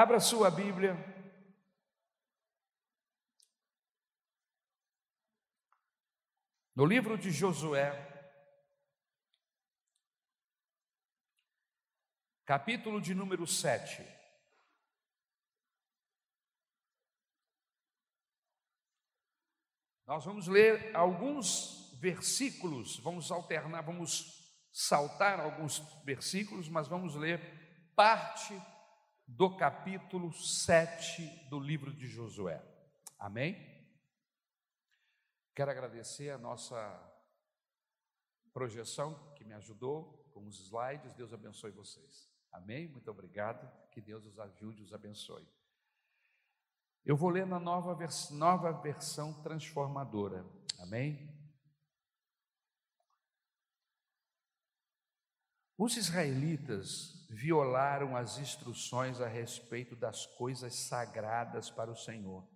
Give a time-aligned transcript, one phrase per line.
[0.00, 0.94] Abra sua Bíblia.
[6.72, 7.90] No livro de Josué,
[12.44, 14.06] capítulo de número 7.
[20.06, 28.54] Nós vamos ler alguns versículos, vamos alternar, vamos saltar alguns versículos, mas vamos ler parte
[29.28, 32.64] do capítulo 7 do livro de Josué.
[33.18, 33.56] Amém?
[35.54, 36.76] Quero agradecer a nossa
[38.54, 41.12] projeção que me ajudou com os slides.
[41.12, 42.26] Deus abençoe vocês.
[42.50, 42.88] Amém?
[42.88, 43.70] Muito obrigado.
[43.90, 45.46] Que Deus os ajude e os abençoe.
[47.04, 50.42] Eu vou ler na nova, vers nova versão transformadora.
[50.78, 51.36] Amém?
[55.76, 62.48] Os israelitas violaram as instruções a respeito das coisas sagradas para o Senhor.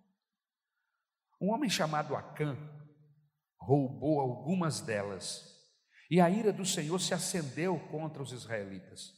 [1.39, 2.57] Um homem chamado Acã
[3.57, 5.53] roubou algumas delas,
[6.09, 9.13] e a ira do Senhor se acendeu contra os israelitas.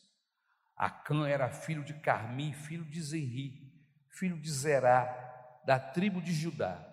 [0.75, 3.73] Acã era filho de Carmi, filho de Zenri,
[4.09, 6.92] filho de Zerá, da tribo de Judá.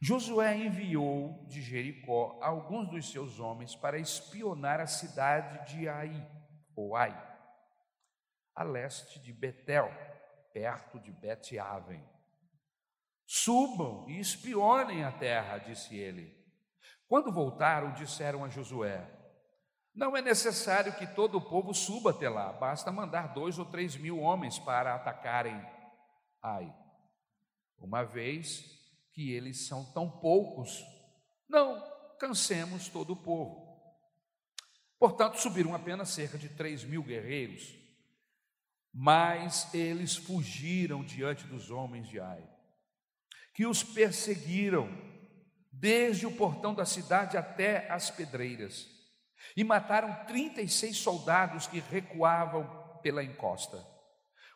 [0.00, 6.30] Josué enviou de Jericó alguns dos seus homens para espionar a cidade de Ai,
[6.76, 7.33] ou Ai,
[8.54, 9.90] a leste de Betel,
[10.52, 12.02] perto de Bet-Aven.
[13.26, 16.34] Subam e espionem a terra, disse ele.
[17.08, 19.06] Quando voltaram, disseram a Josué:
[19.94, 23.96] Não é necessário que todo o povo suba até lá, basta mandar dois ou três
[23.96, 25.74] mil homens para atacarem
[26.44, 26.70] Ai.
[27.78, 28.62] Uma vez
[29.14, 30.84] que eles são tão poucos,
[31.48, 31.82] não
[32.18, 33.64] cansemos todo o povo.
[34.98, 37.62] Portanto, subiram apenas cerca de três mil guerreiros,
[38.94, 42.48] mas eles fugiram diante dos homens de Ai,
[43.52, 44.88] que os perseguiram
[45.72, 48.88] desde o portão da cidade até as pedreiras,
[49.56, 53.84] e mataram 36 soldados que recuavam pela encosta.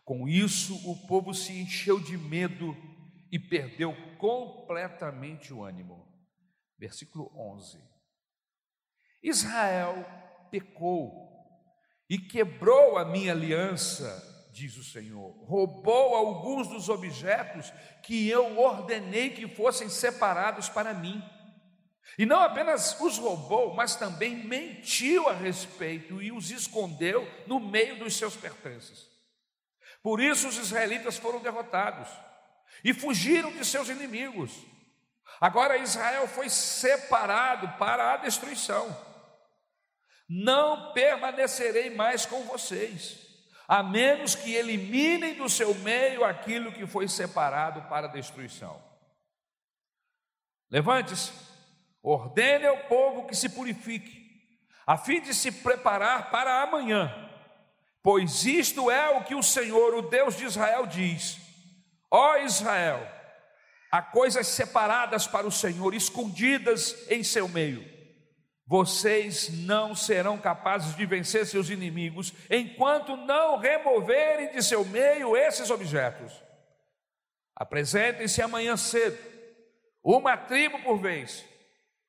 [0.04, 2.76] Com isso, o povo se encheu de medo
[3.31, 6.06] e perdeu completamente o ânimo.
[6.78, 7.78] Versículo 11.
[9.22, 10.06] Israel
[10.50, 11.28] pecou
[12.08, 15.30] e quebrou a minha aliança, diz o Senhor.
[15.44, 21.22] Roubou alguns dos objetos que eu ordenei que fossem separados para mim.
[22.16, 27.98] E não apenas os roubou, mas também mentiu a respeito e os escondeu no meio
[27.98, 29.06] dos seus pertences.
[30.02, 32.08] Por isso os israelitas foram derrotados
[32.82, 34.52] e fugiram de seus inimigos.
[35.40, 39.07] Agora Israel foi separado para a destruição.
[40.28, 43.19] Não permanecerei mais com vocês,
[43.66, 48.78] a menos que eliminem do seu meio aquilo que foi separado para destruição.
[50.71, 51.33] Levante-se,
[52.03, 54.19] ordene ao povo que se purifique,
[54.87, 57.11] a fim de se preparar para amanhã,
[58.03, 61.38] pois isto é o que o Senhor, o Deus de Israel, diz:
[62.11, 63.00] Ó Israel,
[63.91, 67.97] há coisas separadas para o Senhor, escondidas em seu meio
[68.69, 75.71] vocês não serão capazes de vencer seus inimigos enquanto não removerem de seu meio esses
[75.71, 76.31] objetos.
[77.56, 79.19] Apresentem-se amanhã cedo,
[80.05, 81.43] uma tribo por vez,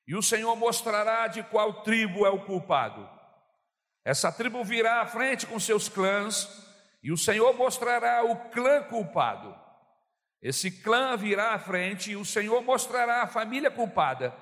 [0.06, 3.10] e o Senhor mostrará de qual tribo é o culpado.
[4.04, 6.46] Essa tribo virá à frente com seus clãs,
[7.02, 9.56] e o Senhor mostrará o clã culpado.
[10.42, 14.36] Esse clã virá à frente, e o Senhor mostrará a família culpada.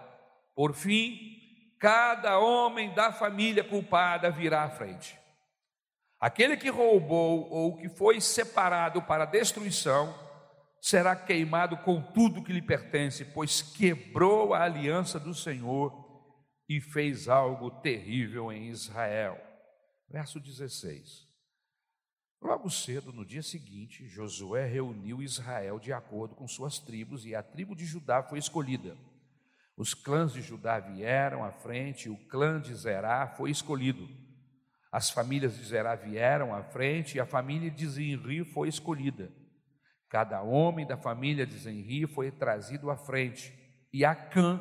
[0.56, 1.37] Por fim,
[1.80, 5.18] cada homem da família culpada virá à frente.
[6.20, 10.14] Aquele que roubou ou que foi separado para destruição
[10.82, 16.06] será queimado com tudo que lhe pertence, pois quebrou a aliança do Senhor
[16.68, 19.40] e fez algo terrível em Israel.
[20.10, 21.28] Verso 16.
[22.42, 27.42] Logo cedo, no dia seguinte, Josué reuniu Israel de acordo com suas tribos e a
[27.42, 28.96] tribo de Judá foi escolhida.
[29.77, 34.09] Os clãs de Judá vieram à frente, o clã de Zerá foi escolhido.
[34.91, 39.31] As famílias de Zerá vieram à frente e a família de Zenri foi escolhida.
[40.09, 43.53] Cada homem da família de Zenri foi trazido à frente.
[43.94, 44.59] E Acã,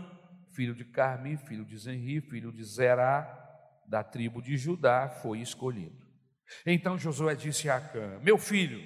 [0.53, 3.43] filho de Carmi, filho de Zenri, filho de Zerá,
[3.89, 5.97] da tribo de Judá, foi escolhido.
[6.67, 8.83] Então Josué disse a Acã: Meu filho,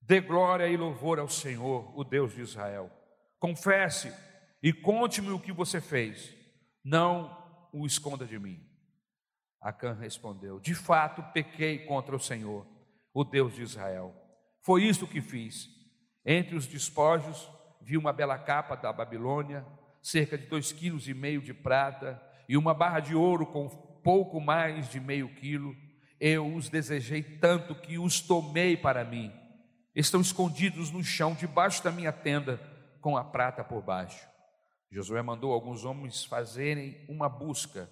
[0.00, 2.90] dê glória e louvor ao Senhor, o Deus de Israel.
[3.38, 4.10] Confesse
[4.62, 6.34] e conte-me o que você fez,
[6.84, 7.36] não
[7.72, 8.60] o esconda de mim.
[9.60, 12.66] Acã respondeu: De fato, pequei contra o Senhor,
[13.12, 14.14] o Deus de Israel.
[14.62, 15.68] Foi isto que fiz.
[16.24, 17.48] Entre os despojos,
[17.80, 19.64] vi uma bela capa da Babilônia,
[20.02, 23.68] cerca de dois quilos e meio de prata, e uma barra de ouro com
[24.02, 25.74] pouco mais de meio quilo.
[26.20, 29.32] Eu os desejei tanto que os tomei para mim.
[29.94, 32.60] Estão escondidos no chão, debaixo da minha tenda,
[33.00, 34.26] com a prata por baixo.
[34.90, 37.90] Josué mandou alguns homens fazerem uma busca.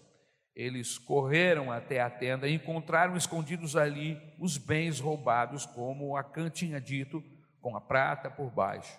[0.54, 6.80] Eles correram até a tenda e encontraram escondidos ali os bens roubados, como Acã tinha
[6.80, 7.22] dito,
[7.60, 8.98] com a prata por baixo.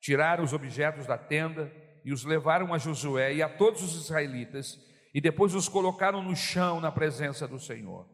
[0.00, 1.72] Tiraram os objetos da tenda
[2.04, 4.78] e os levaram a Josué e a todos os israelitas,
[5.14, 8.06] e depois os colocaram no chão na presença do Senhor.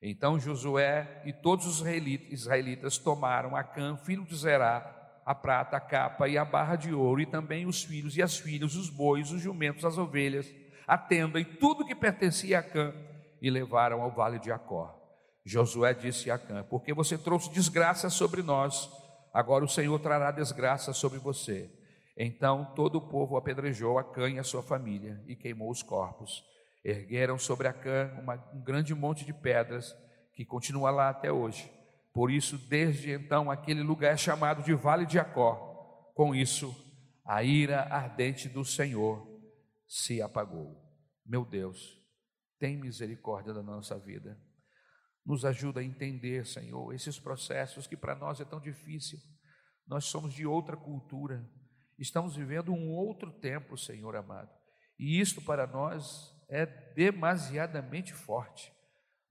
[0.00, 1.84] Então Josué e todos os
[2.30, 4.95] israelitas tomaram Acã, filho de Zerá,
[5.26, 8.38] a prata, a capa e a barra de ouro, e também os filhos e as
[8.38, 10.48] filhas, os bois, os jumentos, as ovelhas,
[10.86, 12.94] a tenda e tudo que pertencia a Acã,
[13.42, 14.94] e levaram ao vale de Acor.
[15.44, 18.88] Josué disse a Acã: Porque você trouxe desgraça sobre nós,
[19.34, 21.72] agora o Senhor trará desgraça sobre você.
[22.16, 26.44] Então todo o povo apedrejou Acã e a sua família e queimou os corpos.
[26.84, 28.12] Ergueram sobre Acã
[28.54, 29.92] um grande monte de pedras
[30.32, 31.75] que continua lá até hoje.
[32.16, 36.10] Por isso, desde então, aquele lugar é chamado de Vale de Acó.
[36.14, 36.74] Com isso,
[37.22, 39.38] a ira ardente do Senhor
[39.86, 40.82] se apagou.
[41.26, 42.02] Meu Deus,
[42.58, 44.40] tem misericórdia da nossa vida.
[45.26, 49.18] Nos ajuda a entender, Senhor, esses processos que para nós é tão difícil.
[49.86, 51.46] Nós somos de outra cultura,
[51.98, 54.48] estamos vivendo um outro tempo, Senhor amado.
[54.98, 56.64] E isto para nós é
[56.94, 58.74] demasiadamente forte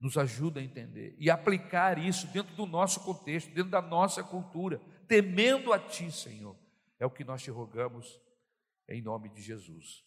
[0.00, 4.80] nos ajuda a entender e aplicar isso dentro do nosso contexto, dentro da nossa cultura,
[5.08, 6.56] temendo a Ti, Senhor.
[6.98, 8.20] É o que nós te rogamos
[8.88, 10.04] em nome de Jesus.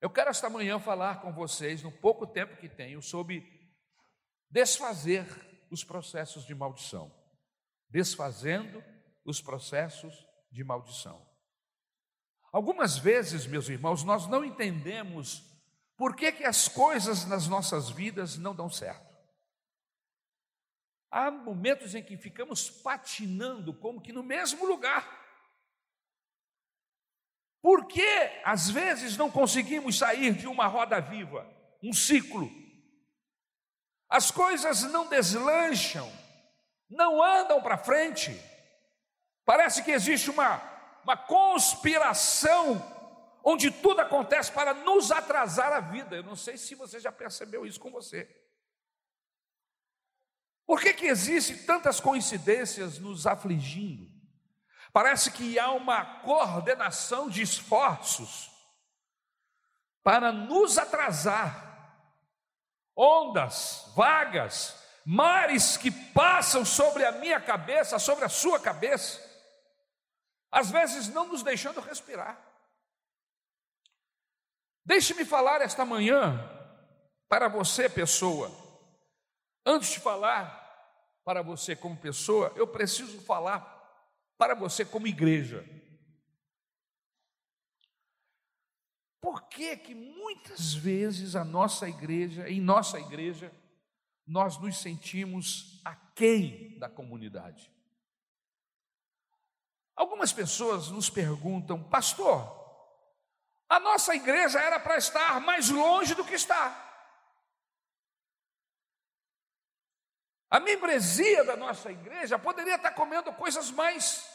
[0.00, 3.44] Eu quero esta manhã falar com vocês, no pouco tempo que tenho, sobre
[4.50, 5.24] desfazer
[5.70, 7.12] os processos de maldição.
[7.88, 8.82] Desfazendo
[9.24, 11.24] os processos de maldição.
[12.52, 15.51] Algumas vezes, meus irmãos, nós não entendemos
[15.96, 19.12] por que, que as coisas nas nossas vidas não dão certo?
[21.10, 25.20] Há momentos em que ficamos patinando como que no mesmo lugar.
[27.60, 31.46] Por que às vezes não conseguimos sair de uma roda viva,
[31.82, 32.50] um ciclo?
[34.08, 36.10] As coisas não deslancham,
[36.88, 38.34] não andam para frente.
[39.44, 40.62] Parece que existe uma,
[41.04, 42.80] uma conspiração
[43.44, 46.16] onde tudo acontece para nos atrasar a vida.
[46.16, 48.28] Eu não sei se você já percebeu isso com você.
[50.66, 54.10] Por que, que existem tantas coincidências nos afligindo?
[54.92, 58.50] Parece que há uma coordenação de esforços
[60.02, 61.70] para nos atrasar.
[62.94, 69.20] Ondas, vagas, mares que passam sobre a minha cabeça, sobre a sua cabeça,
[70.50, 72.51] às vezes não nos deixando respirar.
[74.84, 76.48] Deixe-me falar esta manhã
[77.28, 78.50] para você, pessoa.
[79.64, 80.60] Antes de falar
[81.24, 83.60] para você como pessoa, eu preciso falar
[84.36, 85.64] para você como igreja.
[89.20, 93.52] Por que que muitas vezes a nossa igreja, em nossa igreja,
[94.26, 97.70] nós nos sentimos aquém da comunidade?
[99.94, 102.61] Algumas pessoas nos perguntam, pastor,
[103.72, 106.78] a nossa igreja era para estar mais longe do que está.
[110.50, 114.30] A membresia da nossa igreja poderia estar comendo coisas mais.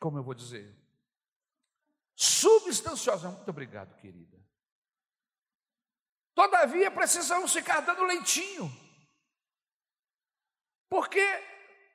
[0.00, 0.72] Como eu vou dizer?
[2.14, 3.32] Substanciosas.
[3.32, 4.38] Muito obrigado, querida.
[6.32, 8.70] Todavia, precisamos ficar dando leitinho.
[10.88, 11.26] Porque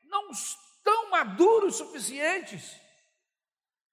[0.04, 2.89] não estão maduros suficientes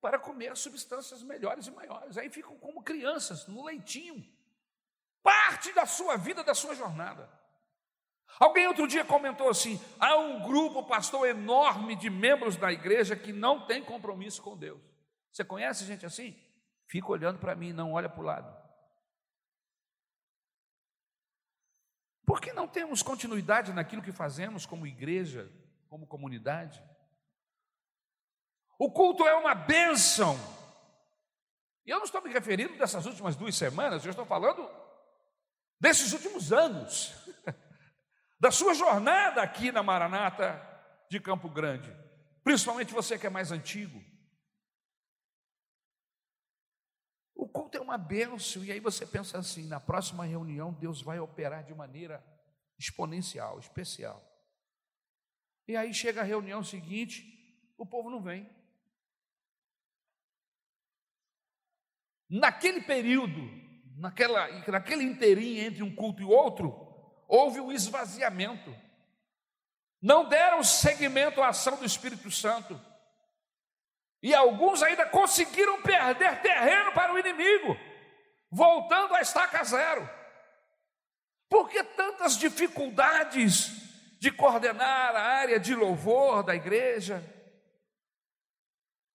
[0.01, 2.17] para comer substâncias melhores e maiores.
[2.17, 4.25] Aí ficam como crianças, no leitinho.
[5.23, 7.29] Parte da sua vida, da sua jornada.
[8.39, 13.33] Alguém outro dia comentou assim: há um grupo, pastor, enorme de membros da igreja que
[13.33, 14.81] não tem compromisso com Deus.
[15.33, 16.37] Você conhece gente assim?
[16.87, 18.67] Fica olhando para mim, não olha para o lado.
[22.25, 25.51] Por que não temos continuidade naquilo que fazemos como igreja,
[25.89, 26.83] como comunidade?
[28.79, 30.37] O culto é uma bênção.
[31.87, 34.69] E eu não estou me referindo dessas últimas duas semanas, eu estou falando
[35.81, 37.15] desses últimos anos,
[38.41, 40.61] da sua jornada aqui na Maranata
[41.09, 41.95] de Campo Grande,
[42.43, 44.03] principalmente você que é mais antigo.
[47.35, 51.21] O culto é uma bênção, e aí você pensa assim: na próxima reunião, Deus vai
[51.21, 52.25] operar de maneira
[52.79, 54.23] exponencial, especial.
[55.69, 58.56] E aí chega a reunião seguinte, o povo não vem.
[62.29, 63.41] Naquele período,
[63.97, 66.75] naquela, naquele inteirinho entre um culto e outro,
[67.29, 68.75] houve um esvaziamento.
[70.03, 72.81] Não deram seguimento à ação do Espírito Santo.
[74.23, 77.77] E alguns ainda conseguiram perder terreno para o inimigo,
[78.51, 80.09] voltando a estaca zero.
[81.49, 83.71] Por que tantas dificuldades
[84.19, 87.23] de coordenar a área de louvor da igreja?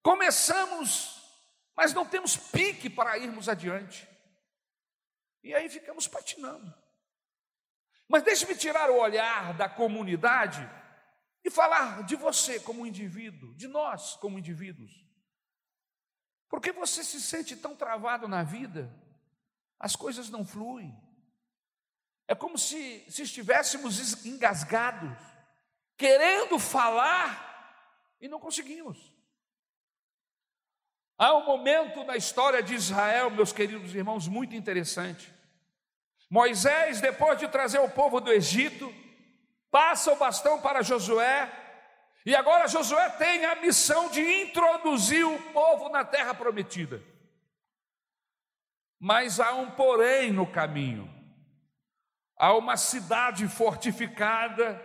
[0.02, 1.11] Começamos,
[1.82, 4.08] mas não temos pique para irmos adiante.
[5.42, 6.72] E aí ficamos patinando.
[8.08, 10.62] Mas deixe-me tirar o olhar da comunidade
[11.44, 14.92] e falar de você como indivíduo, de nós como indivíduos.
[16.48, 18.96] Porque você se sente tão travado na vida,
[19.80, 20.96] as coisas não fluem.
[22.28, 25.18] É como se, se estivéssemos engasgados,
[25.98, 29.11] querendo falar e não conseguimos.
[31.22, 35.32] Há um momento na história de Israel, meus queridos irmãos, muito interessante.
[36.28, 38.92] Moisés, depois de trazer o povo do Egito,
[39.70, 41.48] passa o bastão para Josué,
[42.26, 47.04] e agora Josué tem a missão de introduzir o povo na terra prometida.
[49.00, 51.08] Mas há um porém no caminho.
[52.36, 54.84] Há uma cidade fortificada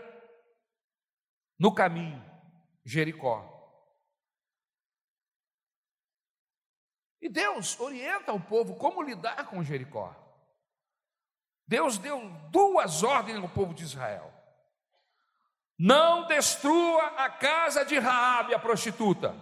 [1.59, 2.23] no caminho,
[2.85, 3.56] Jericó.
[7.21, 10.15] E Deus orienta o povo como lidar com Jericó.
[11.67, 14.33] Deus deu duas ordens ao povo de Israel.
[15.79, 19.35] Não destrua a casa de Raabe, a prostituta.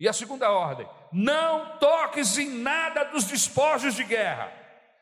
[0.00, 4.52] E a segunda ordem: não toques em nada dos despojos de guerra,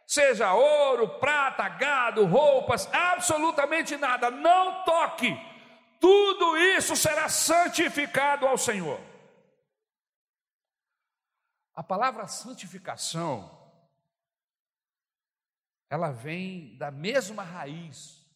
[0.07, 4.31] seja ouro, prata, gado, roupas, absolutamente nada.
[4.31, 5.35] Não toque.
[6.01, 9.01] Tudo isso será santificado ao Senhor.
[11.75, 13.63] A palavra santificação
[15.93, 18.27] ela vem da mesma raiz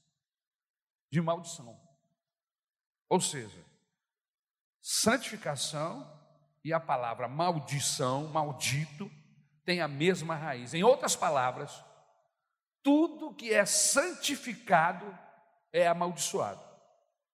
[1.10, 1.80] de maldição.
[3.08, 3.64] Ou seja,
[4.82, 6.06] santificação
[6.62, 9.10] e a palavra maldição, maldito,
[9.64, 10.74] tem a mesma raiz.
[10.74, 11.82] Em outras palavras,
[12.82, 15.06] tudo que é santificado
[15.72, 16.62] é amaldiçoado.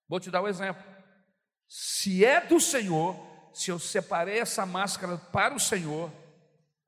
[0.08, 0.84] Vou te dar um exemplo.
[1.66, 3.16] Se é do Senhor,
[3.52, 6.10] se eu separei essa máscara para o Senhor,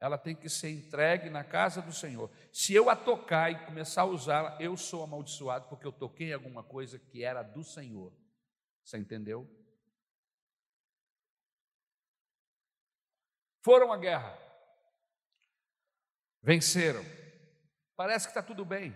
[0.01, 2.31] ela tem que ser entregue na casa do Senhor.
[2.53, 6.63] Se eu a tocar e começar a usá-la, eu sou amaldiçoado porque eu toquei alguma
[6.63, 8.13] coisa que era do Senhor.
[8.85, 9.49] Você entendeu?
[13.63, 14.39] Foram à guerra,
[16.43, 17.03] venceram.
[17.97, 18.95] Parece que está tudo bem.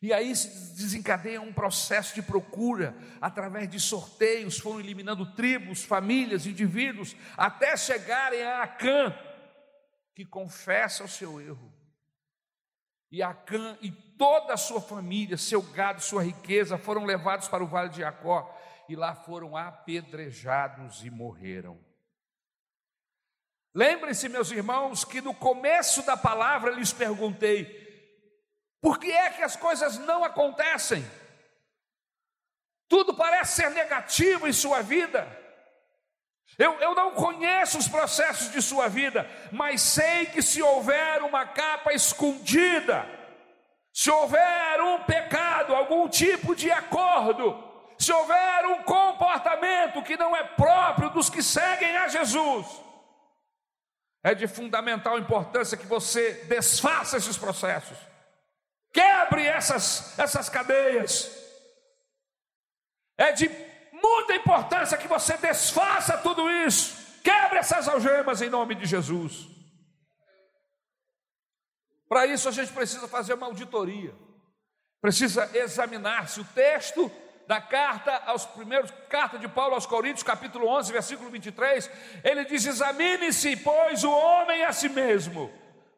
[0.01, 6.45] E aí se desencadeia um processo de procura, através de sorteios, foram eliminando tribos, famílias,
[6.45, 9.15] indivíduos, até chegarem a Acã,
[10.15, 11.71] que confessa o seu erro.
[13.11, 17.67] E Acã e toda a sua família, seu gado, sua riqueza foram levados para o
[17.67, 18.57] vale de Jacó
[18.87, 21.79] e lá foram apedrejados e morreram.
[23.73, 27.83] Lembrem-se, meus irmãos, que no começo da palavra lhes perguntei:
[28.81, 31.03] por que é que as coisas não acontecem?
[32.87, 35.44] Tudo parece ser negativo em sua vida.
[36.57, 41.45] Eu, eu não conheço os processos de sua vida, mas sei que se houver uma
[41.45, 43.05] capa escondida,
[43.93, 47.61] se houver um pecado, algum tipo de acordo,
[47.97, 52.65] se houver um comportamento que não é próprio dos que seguem a Jesus,
[54.23, 57.97] é de fundamental importância que você desfaça esses processos,
[58.93, 61.43] quebre essas, essas cadeias.
[63.17, 63.47] É de
[64.01, 69.47] muita importância que você desfaça tudo isso, quebre essas algemas em nome de Jesus.
[72.07, 74.13] Para isso a gente precisa fazer uma auditoria,
[75.01, 77.11] precisa examinar se o texto
[77.47, 81.89] da carta aos primeiros, carta de Paulo aos Coríntios, capítulo 11, versículo 23,
[82.23, 85.51] ele diz: Examine-se, pois, o homem a si mesmo,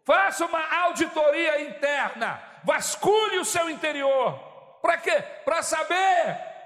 [0.05, 4.33] faça uma auditoria interna, vasculhe o seu interior,
[4.81, 5.21] para quê?
[5.43, 6.56] Para saber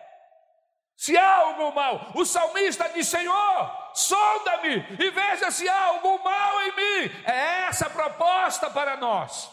[1.01, 2.11] se há algo mal.
[2.15, 7.23] O salmista diz: Senhor, sonda-me e veja se há algo mal em mim.
[7.25, 9.49] É essa a proposta para nós.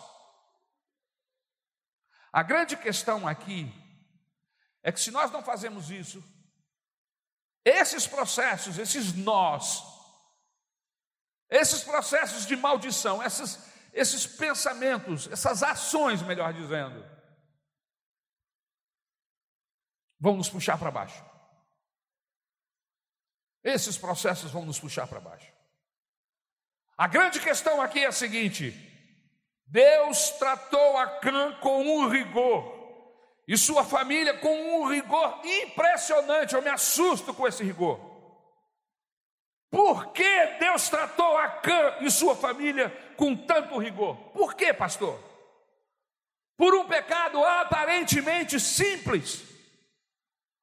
[2.31, 3.73] A grande questão aqui
[4.83, 6.23] é que se nós não fazemos isso,
[7.65, 9.83] esses processos, esses nós,
[11.49, 13.59] esses processos de maldição, esses,
[13.95, 17.03] esses pensamentos, essas ações, melhor dizendo,
[20.21, 21.28] vão nos puxar para baixo.
[23.63, 25.53] Esses processos vão nos puxar para baixo.
[26.97, 28.75] A grande questão aqui é a seguinte:
[29.67, 32.77] Deus tratou a Cã com um rigor
[33.47, 36.55] e sua família com um rigor impressionante.
[36.55, 37.99] Eu me assusto com esse rigor.
[39.71, 44.17] Por que Deus tratou Acã e sua família com tanto rigor?
[44.33, 45.23] Por que, pastor?
[46.57, 49.45] Por um pecado aparentemente simples.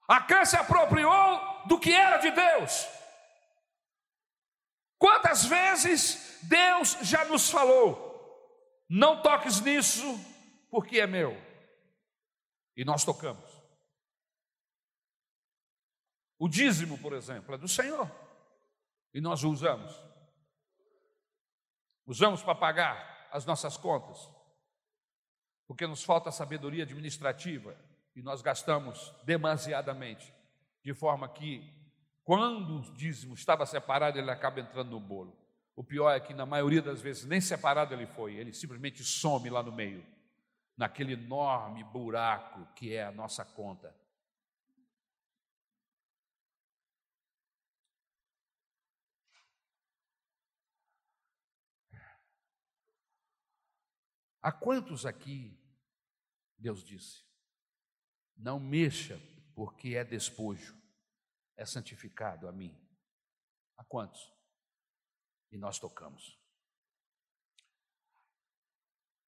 [0.08, 2.88] Acã se apropriou do que era de Deus.
[4.98, 8.06] Quantas vezes Deus já nos falou:
[8.90, 10.04] não toques nisso,
[10.70, 11.36] porque é meu.
[12.78, 13.50] E nós tocamos.
[16.38, 18.12] O dízimo, por exemplo, é do Senhor.
[19.14, 19.94] E nós o usamos.
[22.06, 24.30] Usamos para pagar as nossas contas.
[25.66, 27.76] Porque nos falta sabedoria administrativa
[28.16, 30.34] e nós gastamos demasiadamente,
[30.84, 31.74] de forma que
[32.24, 35.38] quando o dízimo estava separado, ele acaba entrando no bolo.
[35.76, 39.50] O pior é que na maioria das vezes nem separado ele foi, ele simplesmente some
[39.50, 40.06] lá no meio
[40.78, 43.96] naquele enorme buraco que é a nossa conta.
[54.42, 55.58] A quantos aqui
[56.58, 57.24] Deus disse:
[58.36, 59.20] Não mexa,
[59.54, 60.76] porque é despojo,
[61.56, 62.78] é santificado a mim?
[63.78, 64.34] A quantos?
[65.52, 66.40] E nós tocamos.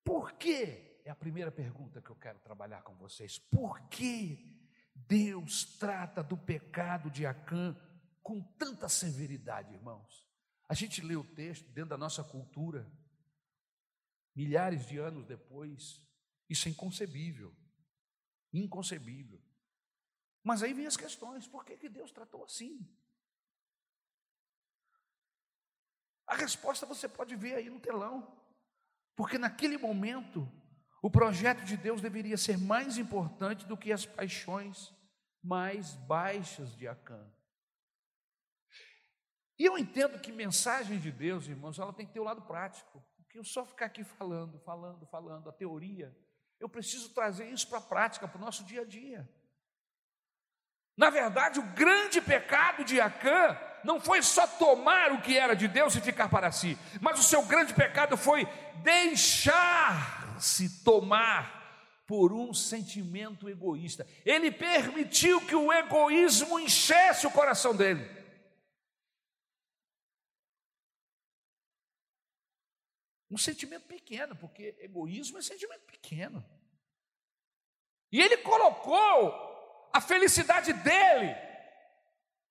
[0.04, 1.02] Por quê?
[1.06, 3.40] É a primeira pergunta que eu quero trabalhar com vocês.
[3.40, 4.58] Por que
[4.94, 7.76] Deus trata do pecado de Acã
[8.22, 10.26] com tanta severidade, irmãos?
[10.68, 12.86] A gente lê o texto dentro da nossa cultura,
[14.36, 16.02] milhares de anos depois,
[16.50, 17.56] isso é inconcebível.
[18.60, 19.42] Inconcebível.
[20.44, 22.88] Mas aí vem as questões: por que, que Deus tratou assim?
[26.26, 28.36] A resposta você pode ver aí no telão.
[29.16, 30.48] Porque naquele momento,
[31.02, 34.94] o projeto de Deus deveria ser mais importante do que as paixões
[35.42, 37.26] mais baixas de Acã.
[39.58, 42.44] E eu entendo que mensagem de Deus, irmãos, ela tem que ter o um lado
[42.44, 43.04] prático.
[43.16, 46.16] Porque eu só ficar aqui falando, falando, falando, a teoria,
[46.60, 49.28] eu preciso trazer isso para a prática, para o nosso dia a dia.
[50.96, 55.68] Na verdade, o grande pecado de Acã não foi só tomar o que era de
[55.68, 58.48] Deus e ficar para si, mas o seu grande pecado foi
[58.84, 61.58] deixar se tomar
[62.08, 64.08] por um sentimento egoísta.
[64.26, 68.17] Ele permitiu que o egoísmo enchesse o coração dele.
[73.30, 76.44] Um sentimento pequeno, porque egoísmo é sentimento pequeno.
[78.12, 81.36] E ele colocou a felicidade dele,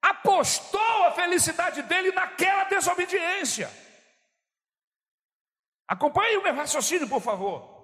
[0.03, 3.71] apostou a felicidade dele naquela desobediência.
[5.89, 7.75] Acompanhe o meu raciocínio, por favor.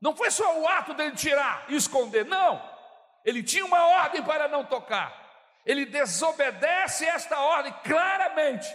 [0.00, 2.62] Não foi só o ato dele tirar e esconder, não.
[3.24, 5.24] Ele tinha uma ordem para não tocar.
[5.64, 8.68] Ele desobedece esta ordem claramente,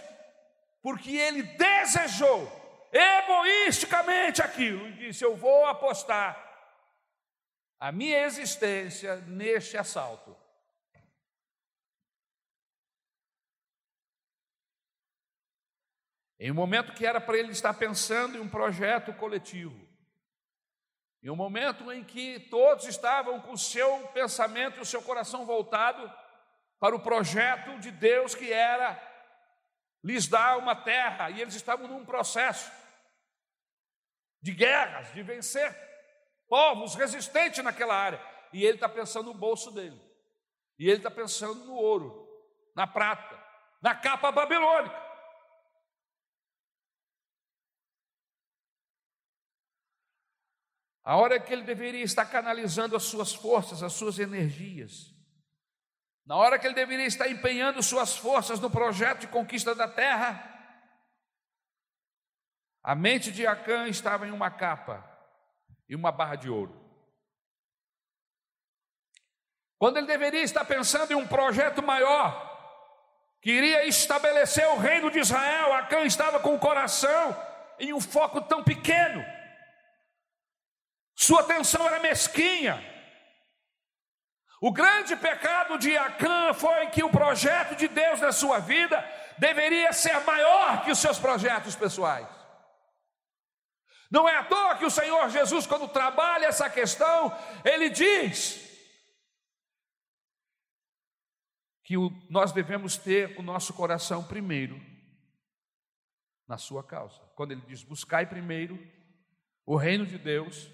[0.82, 2.61] porque ele desejou
[2.92, 6.50] egoisticamente aquilo e disse: Eu vou apostar
[7.80, 10.36] a minha existência neste assalto.
[16.38, 19.88] Em um momento que era para ele estar pensando em um projeto coletivo,
[21.22, 25.46] em um momento em que todos estavam com o seu pensamento e o seu coração
[25.46, 26.12] voltado
[26.80, 29.00] para o projeto de Deus que era
[30.02, 32.72] lhes dar uma terra, e eles estavam num processo
[34.42, 35.72] de guerras, de vencer
[36.48, 38.22] povos resistentes naquela área.
[38.52, 39.98] E ele está pensando no bolso dele.
[40.78, 42.28] E ele está pensando no ouro,
[42.74, 43.40] na prata,
[43.80, 45.00] na capa babilônica.
[51.04, 55.12] A hora que ele deveria estar canalizando as suas forças, as suas energias.
[56.24, 60.51] Na hora que ele deveria estar empenhando suas forças no projeto de conquista da terra,
[62.82, 65.04] a mente de Acã estava em uma capa
[65.88, 66.80] e uma barra de ouro.
[69.78, 72.50] Quando ele deveria estar pensando em um projeto maior,
[73.40, 77.36] que iria estabelecer o reino de Israel, Acã estava com o coração
[77.78, 79.24] em um foco tão pequeno.
[81.14, 82.82] Sua atenção era mesquinha.
[84.60, 89.04] O grande pecado de Acã foi que o projeto de Deus na sua vida
[89.36, 92.41] deveria ser maior que os seus projetos pessoais.
[94.12, 98.60] Não é à toa que o Senhor Jesus, quando trabalha essa questão, ele diz
[101.82, 104.78] que o, nós devemos ter o nosso coração primeiro
[106.46, 107.18] na sua causa.
[107.34, 108.78] Quando ele diz: buscai primeiro
[109.64, 110.68] o reino de Deus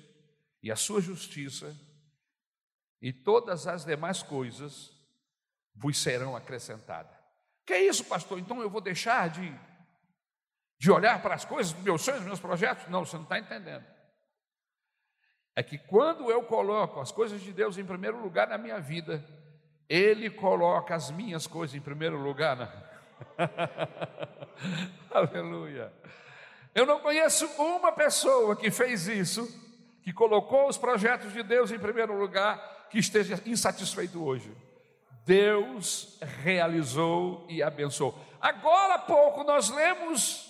[0.60, 1.76] e a sua justiça,
[3.00, 4.90] e todas as demais coisas
[5.76, 7.16] vos serão acrescentadas.
[7.64, 8.40] Que é isso, pastor?
[8.40, 9.48] Então eu vou deixar de
[10.78, 12.88] de olhar para as coisas, meus sonhos, meus projetos.
[12.88, 13.84] Não, você não está entendendo.
[15.56, 19.24] É que quando eu coloco as coisas de Deus em primeiro lugar na minha vida,
[19.88, 22.56] Ele coloca as minhas coisas em primeiro lugar.
[22.56, 22.72] Na...
[25.10, 25.92] Aleluia.
[26.72, 29.48] Eu não conheço uma pessoa que fez isso,
[30.04, 34.56] que colocou os projetos de Deus em primeiro lugar, que esteja insatisfeito hoje.
[35.26, 38.16] Deus realizou e abençoou.
[38.40, 40.47] Agora há pouco nós lemos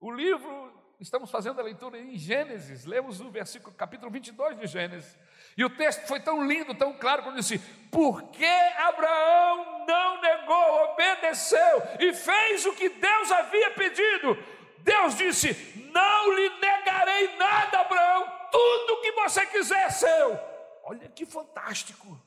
[0.00, 5.18] o livro, estamos fazendo a leitura em Gênesis, lemos o versículo, capítulo 22 de Gênesis.
[5.56, 7.58] E o texto foi tão lindo, tão claro, quando disse:
[7.90, 14.36] Porque Abraão não negou, obedeceu e fez o que Deus havia pedido.
[14.78, 20.38] Deus disse: Não lhe negarei nada, Abraão, tudo que você quiser é seu.
[20.84, 22.22] Olha que fantástico.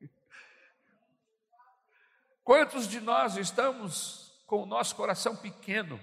[2.44, 6.00] Quantos de nós estamos com o nosso coração pequeno,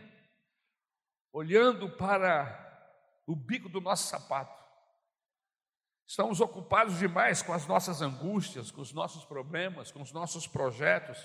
[1.33, 2.61] olhando para
[3.25, 4.63] o bico do nosso sapato.
[6.07, 11.17] Estamos ocupados demais com as nossas angústias, com os nossos problemas, com os nossos projetos.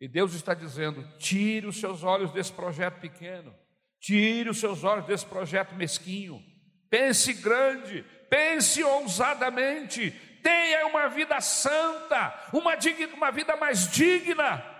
[0.00, 3.54] E Deus está dizendo: tire os seus olhos desse projeto pequeno,
[4.00, 6.42] tire os seus olhos desse projeto mesquinho.
[6.88, 10.10] Pense grande, pense ousadamente,
[10.42, 14.71] tenha uma vida santa, uma, digna, uma vida mais digna.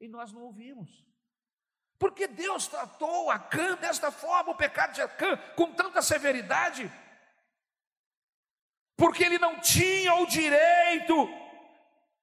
[0.00, 1.04] E nós não ouvimos.
[1.98, 6.90] Porque Deus tratou Acã desta forma, o pecado de Acã, com tanta severidade.
[8.96, 11.28] Porque ele não tinha o direito,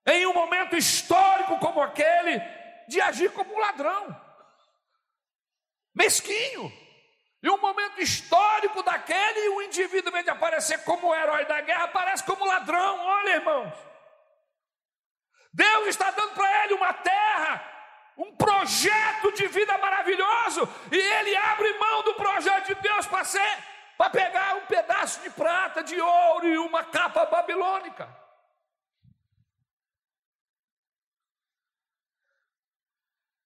[0.08, 2.42] em um momento histórico como aquele,
[2.88, 4.20] de agir como um ladrão,
[5.94, 6.72] mesquinho.
[7.44, 11.84] Em um momento histórico daquele, o indivíduo, em vez de aparecer como herói da guerra,
[11.84, 13.00] aparece como ladrão.
[13.00, 13.87] Olha, irmãos.
[15.58, 17.54] Deus está dando para ele uma terra,
[18.16, 23.64] um projeto de vida maravilhoso, e ele abre mão do projeto de Deus para ser,
[23.98, 28.08] para pegar um pedaço de prata, de ouro e uma capa babilônica.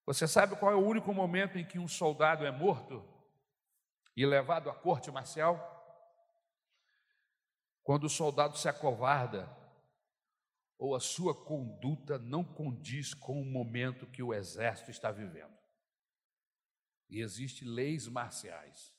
[0.04, 3.02] Você sabe qual é o único momento em que um soldado é morto
[4.14, 5.56] e levado à corte marcial?
[7.82, 9.61] Quando o soldado se acovarda
[10.82, 15.56] ou a sua conduta não condiz com o momento que o exército está vivendo.
[17.08, 18.92] E existem leis marciais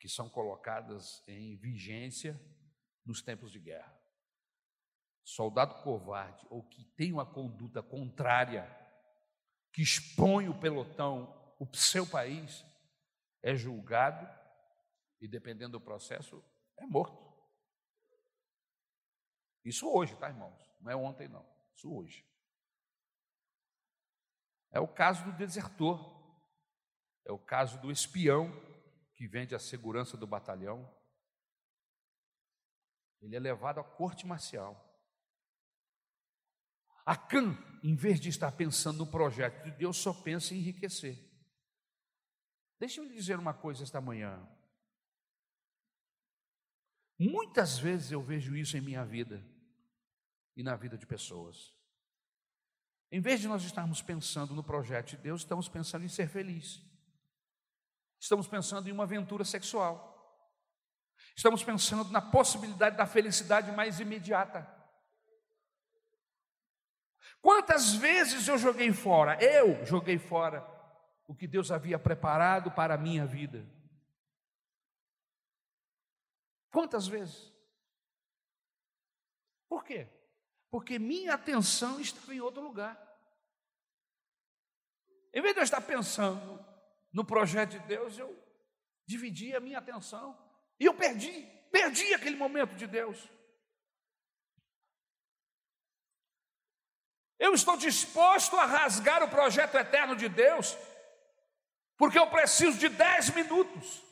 [0.00, 2.36] que são colocadas em vigência
[3.04, 3.96] nos tempos de guerra.
[5.22, 8.68] Soldado covarde ou que tem uma conduta contrária,
[9.72, 12.64] que expõe o pelotão, o seu país,
[13.44, 14.28] é julgado
[15.20, 16.44] e, dependendo do processo,
[16.76, 17.27] é morto.
[19.64, 20.58] Isso hoje, tá, irmãos?
[20.80, 21.46] Não é ontem, não.
[21.74, 22.26] Isso hoje.
[24.70, 25.98] É o caso do desertor,
[27.24, 28.50] é o caso do espião
[29.14, 30.88] que vende a segurança do batalhão.
[33.20, 34.84] Ele é levado à corte marcial.
[37.04, 41.18] Acã, em vez de estar pensando no projeto de Deus, só pensa em enriquecer.
[42.78, 44.46] Deixa eu lhe dizer uma coisa esta manhã.
[47.18, 49.44] Muitas vezes eu vejo isso em minha vida
[50.56, 51.74] e na vida de pessoas.
[53.10, 56.80] Em vez de nós estarmos pensando no projeto de Deus, estamos pensando em ser feliz.
[58.20, 60.14] Estamos pensando em uma aventura sexual.
[61.36, 64.68] Estamos pensando na possibilidade da felicidade mais imediata.
[67.40, 70.66] Quantas vezes eu joguei fora, eu joguei fora
[71.26, 73.64] o que Deus havia preparado para a minha vida?
[76.70, 77.52] Quantas vezes?
[79.68, 80.08] Por quê?
[80.70, 82.96] Porque minha atenção estava em outro lugar.
[85.32, 86.64] Em vez de eu estar pensando
[87.12, 88.36] no projeto de Deus, eu
[89.06, 90.36] dividi a minha atenção
[90.78, 93.28] e eu perdi, perdi aquele momento de Deus.
[97.38, 100.76] Eu estou disposto a rasgar o projeto eterno de Deus,
[101.96, 104.07] porque eu preciso de dez minutos.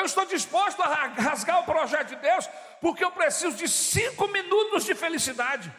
[0.00, 2.46] Eu estou disposto a rasgar o projeto de Deus,
[2.80, 5.70] porque eu preciso de cinco minutos de felicidade.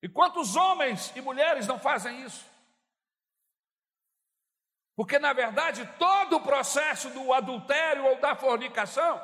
[0.00, 2.46] E quantos homens e mulheres não fazem isso?
[4.94, 9.20] Porque, na verdade, todo o processo do adultério ou da fornicação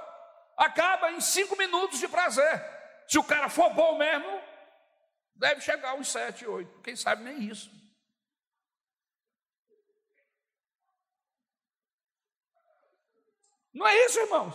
[0.57, 2.65] acaba em cinco minutos de prazer.
[3.07, 4.43] Se o cara for bom mesmo,
[5.37, 7.71] deve chegar a uns sete, oito, quem sabe nem isso.
[13.73, 14.55] Não é isso, irmãos?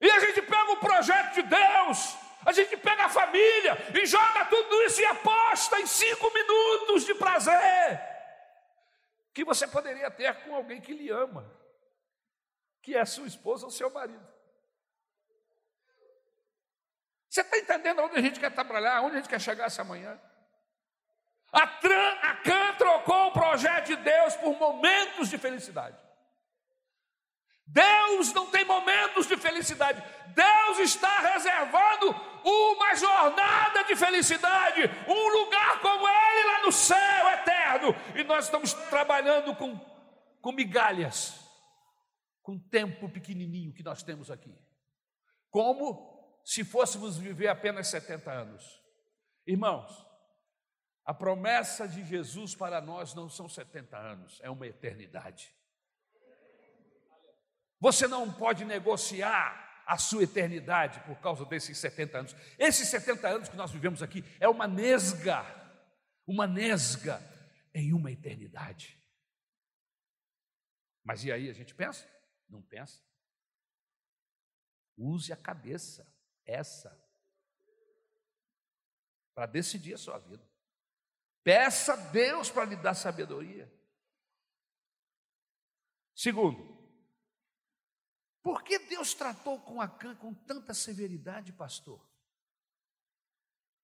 [0.00, 4.46] E a gente pega o projeto de Deus, a gente pega a família e joga
[4.46, 8.10] tudo isso e aposta em cinco minutos de prazer
[9.32, 11.50] que você poderia ter com alguém que lhe ama,
[12.82, 14.26] que é sua esposa ou seu marido.
[17.28, 20.20] Você está entendendo onde a gente quer trabalhar, onde a gente quer chegar essa manhã?
[21.52, 25.96] A, Tran, a CAN trocou o projeto de Deus por momentos de felicidade.
[27.72, 30.02] Deus não tem momentos de felicidade.
[30.34, 32.10] Deus está reservando
[32.44, 37.94] uma jornada de felicidade, um lugar como Ele lá no céu eterno.
[38.16, 39.78] E nós estamos trabalhando com,
[40.40, 41.38] com migalhas,
[42.42, 44.52] com tempo pequenininho que nós temos aqui.
[45.48, 48.82] Como se fôssemos viver apenas 70 anos.
[49.46, 50.06] Irmãos,
[51.04, 55.54] a promessa de Jesus para nós não são 70 anos, é uma eternidade.
[57.80, 62.36] Você não pode negociar a sua eternidade por causa desses 70 anos.
[62.58, 65.44] Esses 70 anos que nós vivemos aqui é uma nesga,
[66.26, 67.20] uma nesga
[67.74, 69.00] em uma eternidade.
[71.02, 72.08] Mas e aí a gente pensa?
[72.48, 73.02] Não pensa.
[74.96, 76.06] Use a cabeça,
[76.44, 76.96] essa,
[79.34, 80.46] para decidir a sua vida.
[81.42, 83.72] Peça a Deus para lhe dar sabedoria.
[86.14, 86.79] Segundo,
[88.42, 92.00] por que Deus tratou com Acã com tanta severidade, pastor?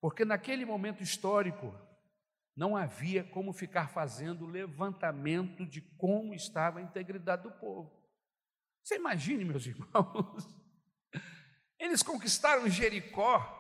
[0.01, 1.75] Porque naquele momento histórico
[2.57, 7.95] não havia como ficar fazendo levantamento de como estava a integridade do povo.
[8.83, 10.49] Você imagine, meus irmãos,
[11.79, 13.53] eles conquistaram Jericó,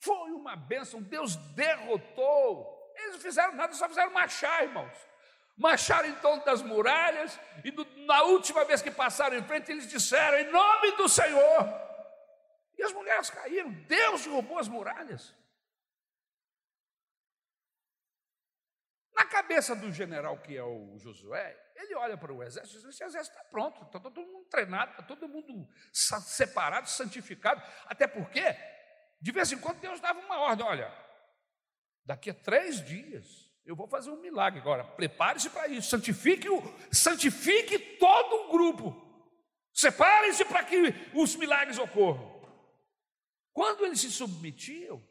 [0.00, 5.12] foi uma bênção, Deus derrotou, eles não fizeram nada, só fizeram marchar, irmãos
[5.56, 9.88] marcharam em torno das muralhas, e do, na última vez que passaram em frente, eles
[9.88, 11.82] disseram: Em nome do Senhor.
[12.78, 15.34] E as mulheres caíram, Deus derrubou as muralhas.
[19.14, 22.88] Na cabeça do general que é o Josué, ele olha para o exército e diz:
[22.88, 27.62] Esse exército está pronto, está todo mundo treinado, está todo mundo separado, santificado.
[27.86, 28.42] Até porque,
[29.20, 30.92] de vez em quando, Deus dava uma ordem: Olha,
[32.04, 34.84] daqui a três dias eu vou fazer um milagre agora.
[34.84, 35.88] Prepare-se para isso.
[35.88, 39.00] Santifique, o, santifique todo o grupo.
[39.72, 42.42] Separe-se para que os milagres ocorram.
[43.52, 45.02] Quando eles se submetiam,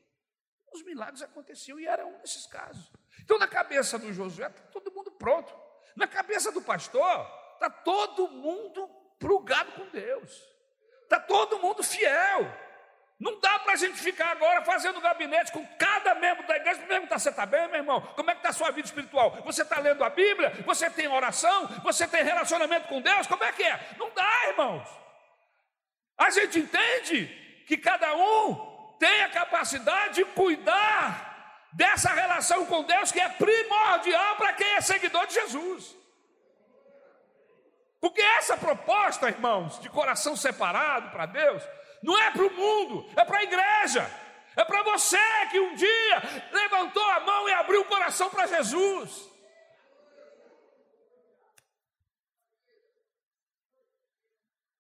[0.74, 2.90] Os milagres aconteciam e era um desses casos.
[3.22, 5.54] Então, na cabeça do Josué, está todo mundo pronto.
[5.96, 8.88] Na cabeça do pastor, está todo mundo
[9.20, 10.32] plugado com Deus.
[11.04, 12.46] Está todo mundo fiel.
[13.22, 16.88] Não dá para a gente ficar agora fazendo gabinete com cada membro da igreja para
[16.88, 18.02] perguntar: você está bem, meu irmão?
[18.16, 19.38] Como é que está a sua vida espiritual?
[19.46, 20.52] Você está lendo a Bíblia?
[20.66, 21.68] Você tem oração?
[21.84, 23.28] Você tem relacionamento com Deus?
[23.28, 23.80] Como é que é?
[24.00, 24.90] Não dá, irmãos.
[26.18, 27.28] A gente entende
[27.68, 34.36] que cada um tem a capacidade de cuidar dessa relação com Deus que é primordial
[34.38, 35.96] para quem é seguidor de Jesus.
[38.00, 41.62] Porque essa proposta, irmãos, de coração separado para Deus,
[42.04, 44.22] não é para o mundo, é para a igreja.
[44.56, 45.18] É para você
[45.50, 49.30] que um dia levantou a mão e abriu o coração para Jesus.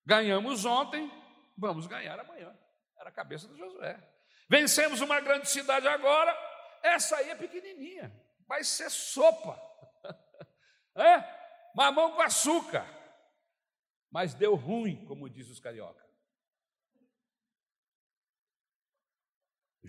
[0.05, 1.09] Ganhamos ontem,
[1.57, 2.53] vamos ganhar amanhã.
[2.97, 3.97] Era a cabeça de Josué.
[4.49, 6.37] Vencemos uma grande cidade agora,
[6.83, 8.13] essa aí é pequenininha,
[8.47, 9.59] vai ser sopa.
[10.93, 11.23] É?
[11.73, 12.85] Mamão com açúcar.
[14.11, 16.05] Mas deu ruim, como diz os carioca.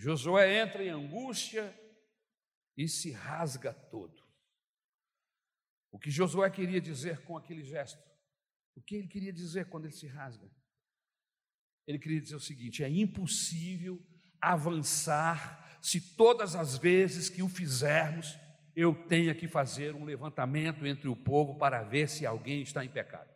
[0.03, 1.73] Josué entra em angústia
[2.75, 4.21] e se rasga todo.
[5.89, 8.03] O que Josué queria dizer com aquele gesto?
[8.75, 10.51] O que ele queria dizer quando ele se rasga?
[11.87, 14.05] Ele queria dizer o seguinte: é impossível
[14.41, 18.37] avançar se todas as vezes que o fizermos
[18.75, 22.89] eu tenha que fazer um levantamento entre o povo para ver se alguém está em
[22.89, 23.33] pecado.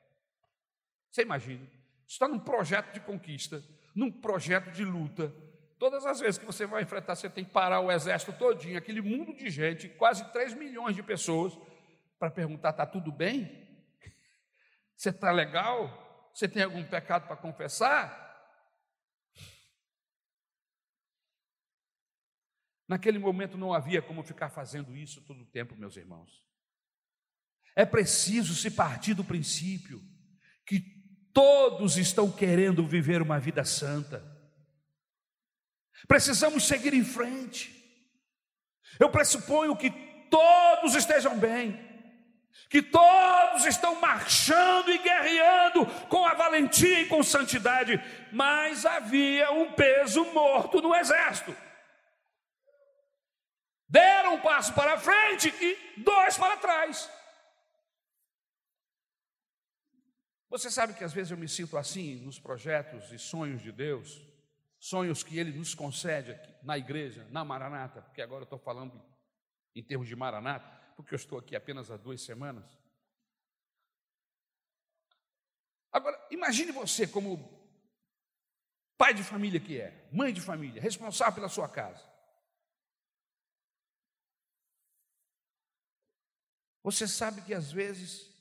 [1.09, 1.65] Você imagina,
[2.05, 3.63] está num projeto de conquista,
[3.95, 5.33] num projeto de luta,
[5.79, 9.01] Todas as vezes que você vai enfrentar, você tem que parar o exército todinho, aquele
[9.01, 11.57] mundo de gente, quase 3 milhões de pessoas,
[12.17, 13.67] para perguntar: está tudo bem?
[14.95, 16.31] Você está legal?
[16.33, 18.25] Você tem algum pecado para confessar?
[22.87, 26.43] Naquele momento não havia como ficar fazendo isso todo o tempo, meus irmãos.
[27.75, 30.01] É preciso se partir do princípio
[30.65, 30.79] que
[31.33, 34.36] todos estão querendo viver uma vida santa.
[36.07, 37.73] Precisamos seguir em frente.
[38.99, 39.91] Eu pressuponho que
[40.29, 41.77] todos estejam bem,
[42.69, 49.73] que todos estão marchando e guerreando com a valentia e com santidade, mas havia um
[49.73, 51.55] peso morto no exército.
[53.89, 57.09] Deram um passo para frente e dois para trás.
[60.49, 64.21] Você sabe que às vezes eu me sinto assim nos projetos e sonhos de Deus
[64.87, 69.03] sonhos que Ele nos concede aqui na igreja, na Maranata, porque agora eu estou falando
[69.75, 72.65] em termos de Maranata, porque eu estou aqui apenas há duas semanas.
[75.91, 77.57] Agora, imagine você como
[78.97, 82.03] pai de família que é, mãe de família, responsável pela sua casa.
[86.81, 88.33] Você sabe que às vezes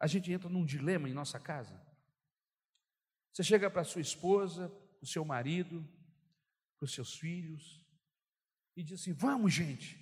[0.00, 1.80] a gente entra num dilema em nossa casa.
[3.32, 4.72] Você chega para sua esposa,
[5.04, 5.86] o seu marido,
[6.78, 7.84] para os seus filhos,
[8.76, 9.98] e diz assim: vamos, gente,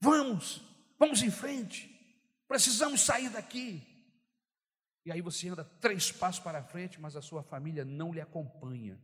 [0.00, 0.62] vamos,
[0.98, 1.88] vamos em frente,
[2.48, 3.86] precisamos sair daqui.
[5.04, 9.00] E aí você anda três passos para frente, mas a sua família não lhe acompanha.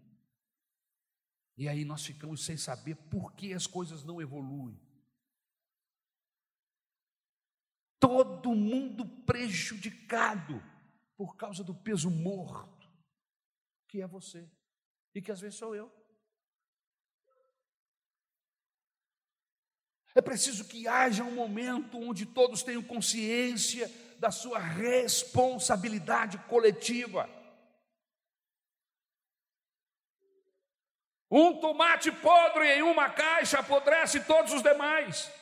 [1.56, 4.78] E aí nós ficamos sem saber por que as coisas não evoluem.
[7.98, 10.62] Todo mundo prejudicado
[11.16, 12.88] por causa do peso morto,
[13.88, 14.46] que é você
[15.16, 15.90] e que às vezes sou eu.
[20.14, 27.28] É preciso que haja um momento onde todos tenham consciência da sua responsabilidade coletiva.
[31.30, 35.32] Um tomate podre em uma caixa apodrece todos os demais.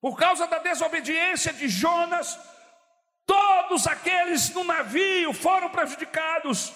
[0.00, 2.36] Por causa da desobediência de Jonas,
[3.32, 6.72] Todos aqueles no navio foram prejudicados.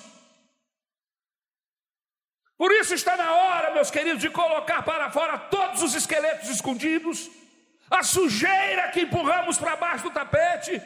[2.56, 7.28] Por isso está na hora, meus queridos, de colocar para fora todos os esqueletos escondidos,
[7.90, 10.80] a sujeira que empurramos para baixo do tapete.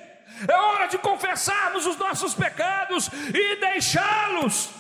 [0.49, 4.70] É hora de confessarmos os nossos pecados e deixá-los.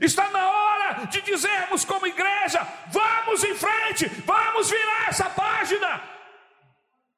[0.00, 6.15] Está na hora de dizermos como igreja: vamos em frente, vamos virar essa página.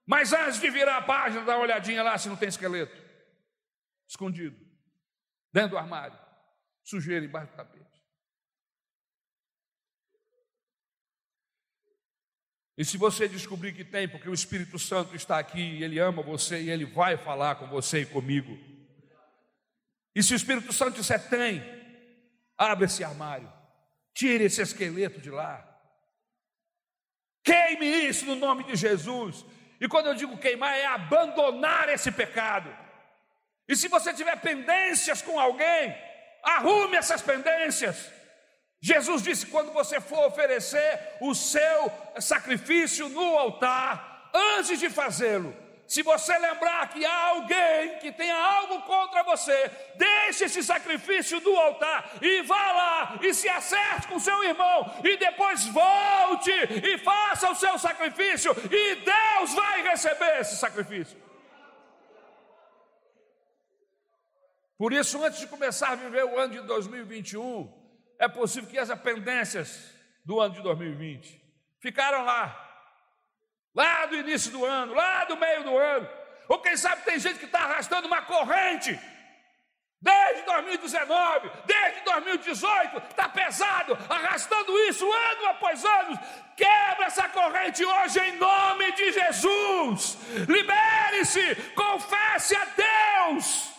[0.08, 2.96] Mas antes de virar a página, dá uma olhadinha lá se não tem esqueleto.
[4.08, 4.56] Escondido.
[5.52, 6.18] Dentro do armário.
[6.82, 7.86] Sujeira embaixo do tapete.
[12.78, 16.62] E se você descobrir que tem, porque o Espírito Santo está aqui, ele ama você
[16.62, 18.56] e ele vai falar com você e comigo.
[20.14, 21.60] E se o Espírito Santo disser tem,
[22.56, 23.52] abre esse armário
[24.18, 25.64] Tire esse esqueleto de lá.
[27.44, 29.46] Queime isso no nome de Jesus.
[29.80, 32.74] E quando eu digo queimar, é abandonar esse pecado.
[33.68, 35.96] E se você tiver pendências com alguém,
[36.42, 38.10] arrume essas pendências.
[38.80, 45.54] Jesus disse: quando você for oferecer o seu sacrifício no altar, antes de fazê-lo,
[45.88, 51.56] se você lembrar que há alguém que tenha algo contra você, deixe esse sacrifício do
[51.56, 57.50] altar e vá lá e se acerte com seu irmão e depois volte e faça
[57.50, 61.16] o seu sacrifício e Deus vai receber esse sacrifício.
[64.76, 67.72] Por isso, antes de começar a viver o ano de 2021,
[68.18, 69.90] é possível que as pendências
[70.22, 71.42] do ano de 2020
[71.80, 72.67] ficaram lá,
[73.74, 76.08] lá do início do ano, lá do meio do ano,
[76.48, 78.98] ou quem sabe tem gente que está arrastando uma corrente.
[80.00, 86.18] Desde 2019, desde 2018, está pesado, arrastando isso ano após ano.
[86.56, 90.16] Quebra essa corrente hoje em nome de Jesus.
[90.48, 93.74] Libere-se, confesse a Deus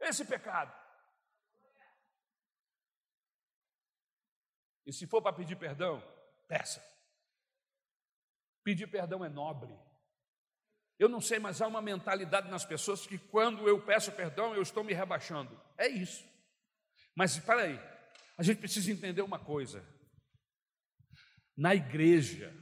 [0.00, 0.74] esse pecado.
[4.86, 6.02] E se for para pedir perdão,
[6.48, 6.82] peça.
[8.62, 9.74] Pedir perdão é nobre.
[10.98, 14.60] Eu não sei, mas há uma mentalidade nas pessoas que quando eu peço perdão, eu
[14.60, 15.58] estou me rebaixando.
[15.78, 16.22] É isso.
[17.16, 17.80] Mas para aí,
[18.36, 19.82] a gente precisa entender uma coisa.
[21.56, 22.54] Na igreja,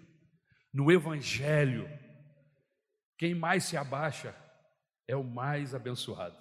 [0.73, 1.89] no evangelho,
[3.17, 4.35] quem mais se abaixa
[5.09, 6.37] é o mais abençoado.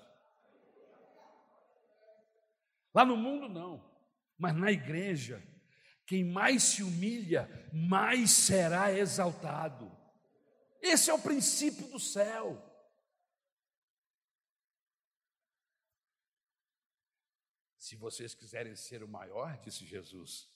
[2.93, 3.83] Lá no mundo não,
[4.37, 5.43] mas na igreja,
[6.07, 9.91] quem mais se humilha, mais será exaltado.
[10.81, 12.63] Esse é o princípio do céu.
[17.77, 20.49] Se vocês quiserem ser o maior, disse Jesus,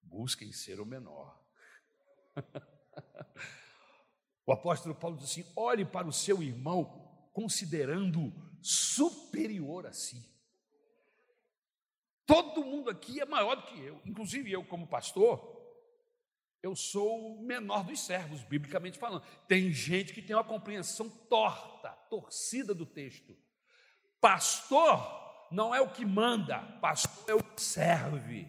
[0.00, 1.44] busquem ser o menor.
[4.46, 10.32] o apóstolo Paulo diz assim: olhe para o seu irmão, considerando superior a si.
[12.32, 15.60] Todo mundo aqui é maior do que eu, inclusive eu, como pastor,
[16.62, 19.22] eu sou o menor dos servos, biblicamente falando.
[19.46, 23.36] Tem gente que tem uma compreensão torta, torcida do texto.
[24.18, 24.98] Pastor
[25.50, 28.48] não é o que manda, pastor é o que serve.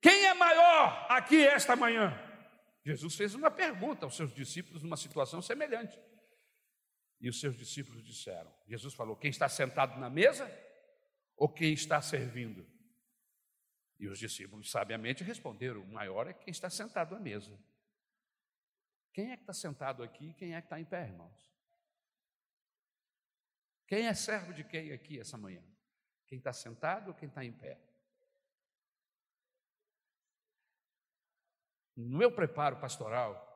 [0.00, 2.16] Quem é maior aqui esta manhã?
[2.84, 5.98] Jesus fez uma pergunta aos seus discípulos numa situação semelhante.
[7.20, 10.46] E os seus discípulos disseram: Jesus falou: Quem está sentado na mesa
[11.36, 12.66] ou quem está servindo?
[13.98, 17.58] E os discípulos sabiamente responderam: o maior é quem está sentado à mesa.
[19.12, 21.54] Quem é que está sentado aqui e quem é que está em pé, irmãos?
[23.86, 25.62] Quem é servo de quem aqui essa manhã?
[26.26, 27.80] Quem está sentado ou quem está em pé?
[31.96, 33.52] No meu preparo pastoral,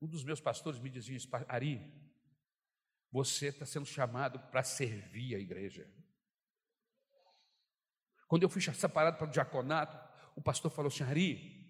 [0.00, 1.80] um dos meus pastores me dizia: Ari,
[3.10, 5.90] você está sendo chamado para servir a igreja.
[8.34, 9.96] Quando eu fui separado para o diaconato,
[10.34, 11.64] o pastor falou assim: Ari,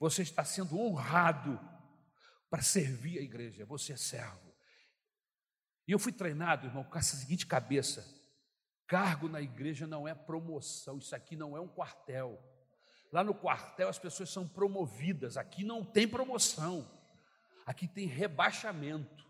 [0.00, 1.60] você está sendo honrado
[2.50, 4.52] para servir a igreja, você é servo.
[5.86, 8.04] E eu fui treinado, irmão, com essa seguinte cabeça:
[8.84, 12.36] cargo na igreja não é promoção, isso aqui não é um quartel.
[13.12, 16.84] Lá no quartel as pessoas são promovidas, aqui não tem promoção,
[17.64, 19.24] aqui tem rebaixamento.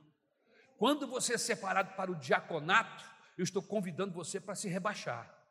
[0.78, 3.04] Quando você é separado para o diaconato,
[3.36, 5.41] eu estou convidando você para se rebaixar.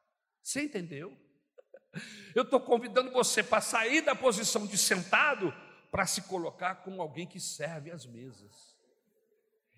[0.42, 1.16] Você entendeu?
[2.34, 5.54] Eu estou convidando você para sair da posição de sentado
[5.92, 8.78] para se colocar como alguém que serve as mesas.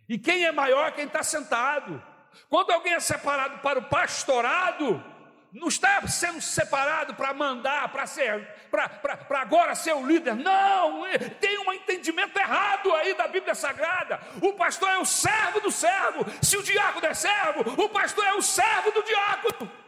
[0.07, 0.91] E quem é maior?
[0.91, 2.01] Quem está sentado.
[2.49, 5.03] Quando alguém é separado para o pastorado,
[5.51, 10.36] não está sendo separado para mandar, para ser, para agora ser o líder.
[10.36, 11.03] Não,
[11.39, 14.20] tem um entendimento errado aí da Bíblia Sagrada.
[14.41, 16.26] O pastor é o servo do servo.
[16.41, 19.82] Se o diácono é servo, o pastor é o servo do diácono.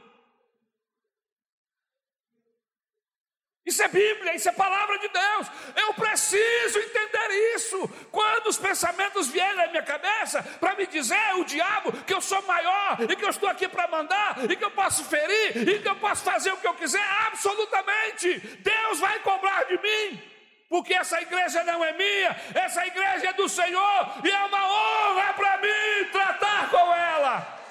[3.66, 5.47] Isso é Bíblia, isso é palavra de Deus.
[5.76, 7.88] Eu preciso entender isso.
[8.11, 12.41] Quando os pensamentos vierem na minha cabeça para me dizer, o diabo, que eu sou
[12.43, 15.89] maior e que eu estou aqui para mandar e que eu posso ferir e que
[15.89, 18.38] eu posso fazer o que eu quiser, absolutamente.
[18.38, 20.22] Deus vai cobrar de mim.
[20.70, 25.34] Porque essa igreja não é minha, essa igreja é do Senhor e é uma honra
[25.34, 27.64] para mim tratar com ela.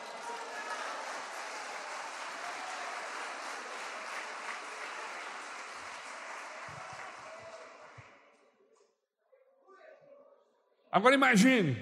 [10.94, 11.74] Agora imagine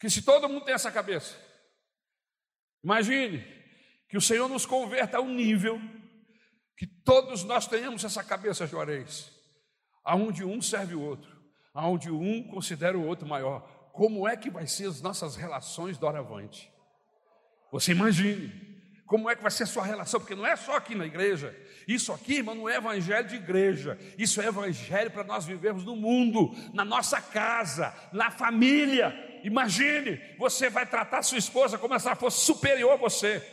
[0.00, 1.36] que se todo mundo tem essa cabeça,
[2.82, 3.44] imagine
[4.08, 5.80] Que o Senhor nos converta a um nível
[6.78, 9.30] que todos nós tenhamos essa cabeça, Juarez,
[10.04, 11.36] aonde um serve o outro,
[11.74, 13.60] aonde um considera o outro maior.
[13.92, 16.72] Como é que vai ser as nossas relações doravante?
[17.72, 18.73] Você imagine
[19.06, 21.54] como é que vai ser a sua relação, porque não é só aqui na igreja.
[21.86, 23.98] Isso aqui, irmão, não é evangelho de igreja.
[24.16, 29.12] Isso é evangelho para nós vivermos no mundo, na nossa casa, na família.
[29.44, 33.46] Imagine, você vai tratar sua esposa como se ela fosse superior a você.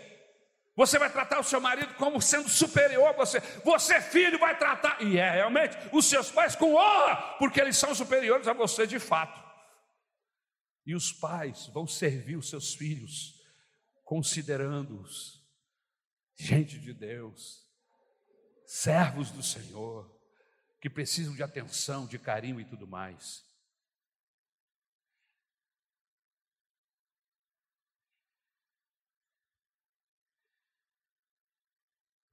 [0.73, 3.41] Você vai tratar o seu marido como sendo superior a você.
[3.65, 7.93] Você, filho, vai tratar, e é realmente, os seus pais com honra, porque eles são
[7.93, 9.37] superiores a você de fato.
[10.85, 13.33] E os pais vão servir os seus filhos,
[14.05, 15.40] considerando-os
[16.41, 17.69] gente de Deus,
[18.65, 20.09] servos do Senhor,
[20.79, 23.45] que precisam de atenção, de carinho e tudo mais.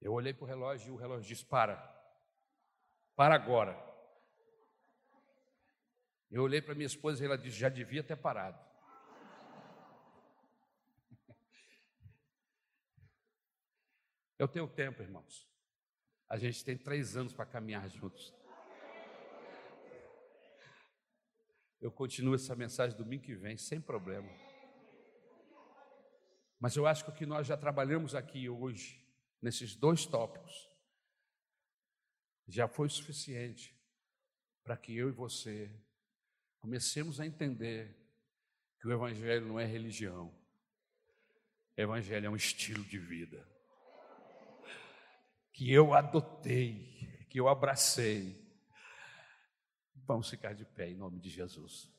[0.00, 1.76] Eu olhei para o relógio e o relógio disse: para,
[3.14, 3.76] para agora.
[6.30, 8.67] Eu olhei para minha esposa e ela disse: já devia ter parado.
[14.39, 15.49] É o teu tempo, irmãos.
[16.28, 18.32] A gente tem três anos para caminhar juntos.
[21.80, 24.30] Eu continuo essa mensagem domingo que vem, sem problema.
[26.61, 29.05] Mas eu acho que o que nós já trabalhamos aqui hoje,
[29.43, 30.68] nesses dois tópicos,
[32.47, 33.76] já foi suficiente
[34.62, 35.70] para que eu e você
[36.61, 37.97] comecemos a entender
[38.80, 40.28] que o Evangelho não é religião,
[41.76, 43.57] o Evangelho é um estilo de vida
[45.59, 48.40] que eu adotei, que eu abracei.
[50.06, 51.90] Vamos ficar de pé em nome de Jesus.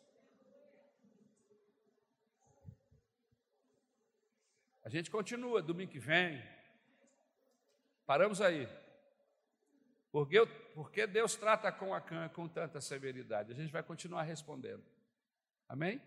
[4.82, 6.42] A gente continua domingo que vem.
[8.06, 8.66] Paramos aí.
[10.10, 13.52] Porque, porque Deus trata com a Cã com tanta severidade?
[13.52, 14.86] A gente vai continuar respondendo.
[15.68, 16.02] Amém?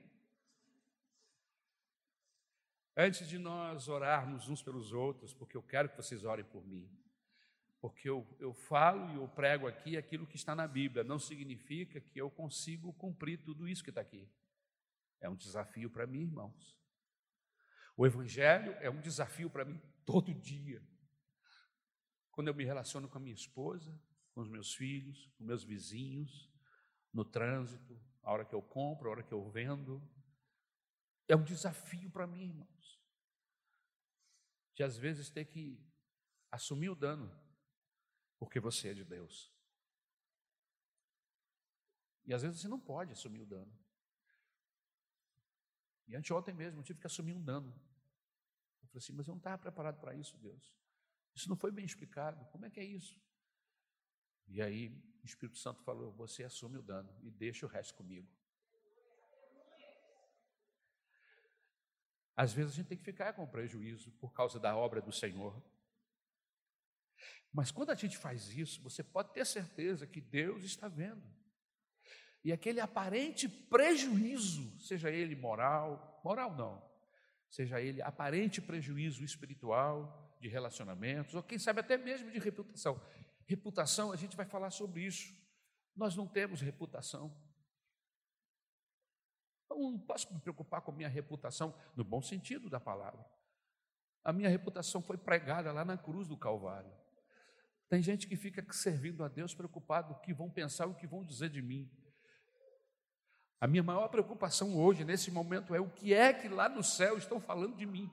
[2.97, 7.02] Antes de nós orarmos uns pelos outros, porque eu quero que vocês orem por mim
[7.83, 12.01] porque eu, eu falo e eu prego aqui aquilo que está na Bíblia, não significa
[12.01, 14.31] que eu consigo cumprir tudo isso que está aqui.
[15.21, 16.79] É um desafio para mim, irmãos.
[17.97, 20.81] O Evangelho é um desafio para mim todo dia.
[22.31, 24.01] Quando eu me relaciono com a minha esposa,
[24.33, 26.49] com os meus filhos, com meus vizinhos,
[27.13, 30.01] no trânsito, a hora que eu compro, a hora que eu vendo.
[31.27, 33.03] É um desafio para mim, irmãos.
[34.77, 35.85] De às vezes ter que
[36.49, 37.42] assumir o dano
[38.43, 39.55] porque você é de Deus.
[42.25, 43.73] E às vezes você não pode assumir o dano.
[46.09, 47.71] E anteontem mesmo eu tive que assumir um dano.
[48.83, 50.75] Eu falei assim, mas eu não estava preparado para isso, Deus.
[51.33, 52.45] Isso não foi bem explicado.
[52.47, 53.17] Como é que é isso?
[54.49, 54.89] E aí
[55.23, 58.29] o Espírito Santo falou: você assume o dano e deixa o resto comigo.
[62.35, 65.63] Às vezes a gente tem que ficar com prejuízo por causa da obra do Senhor.
[67.53, 71.23] Mas quando a gente faz isso, você pode ter certeza que Deus está vendo.
[72.45, 76.83] E aquele aparente prejuízo, seja ele moral, moral não,
[77.49, 83.01] seja ele aparente prejuízo espiritual, de relacionamentos, ou quem sabe até mesmo de reputação.
[83.47, 85.33] Reputação, a gente vai falar sobre isso.
[85.95, 87.33] Nós não temos reputação.
[89.71, 93.25] Eu não posso me preocupar com a minha reputação, no bom sentido da palavra.
[94.25, 96.93] A minha reputação foi pregada lá na cruz do Calvário.
[97.93, 101.23] Tem gente que fica servindo a Deus preocupado o que vão pensar, o que vão
[101.23, 101.91] dizer de mim.
[103.61, 107.19] A minha maior preocupação hoje, nesse momento, é o que é que lá no céu
[107.19, 108.11] estão falando de mim.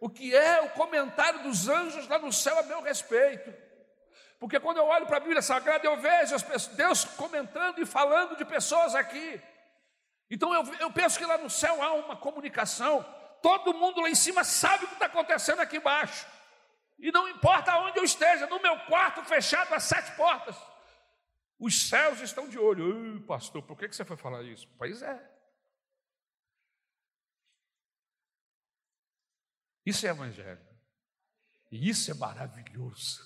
[0.00, 3.54] O que é o comentário dos anjos lá no céu a meu respeito.
[4.40, 8.36] Porque quando eu olho para a Bíblia Sagrada, eu vejo pessoas, Deus comentando e falando
[8.36, 9.40] de pessoas aqui.
[10.28, 13.06] Então eu, eu penso que lá no céu há uma comunicação.
[13.40, 16.34] Todo mundo lá em cima sabe o que está acontecendo aqui embaixo.
[17.04, 20.56] E não importa onde eu esteja, no meu quarto fechado às sete portas,
[21.58, 23.20] os céus estão de olho.
[23.26, 24.66] pastor, por que você foi falar isso?
[24.78, 25.30] Pois é.
[29.84, 30.66] Isso é evangelho.
[31.70, 33.20] E isso é maravilhoso.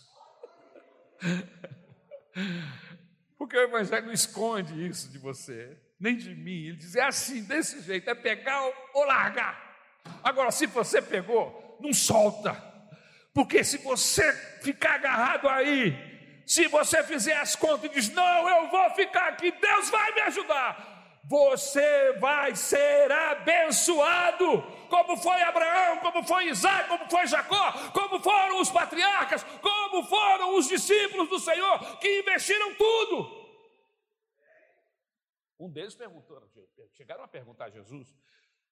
[3.38, 6.66] Porque o evangelho não esconde isso de você, nem de mim.
[6.66, 8.60] Ele diz: é assim, desse jeito, é pegar
[8.92, 9.78] ou largar.
[10.24, 12.67] Agora, se você pegou, não solta.
[13.38, 14.32] Porque se você
[14.62, 15.94] ficar agarrado aí,
[16.44, 20.22] se você fizer as contas e diz: Não, eu vou ficar aqui, Deus vai me
[20.22, 21.20] ajudar.
[21.22, 24.60] você vai ser abençoado,
[24.90, 30.56] como foi Abraão, como foi Isaac, como foi Jacó, como foram os patriarcas, como foram
[30.56, 33.16] os discípulos do Senhor que investiram tudo.
[35.60, 36.42] Um deles perguntou,
[36.90, 38.12] chegaram a perguntar a Jesus: